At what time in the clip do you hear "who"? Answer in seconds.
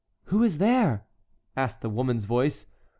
0.23-0.41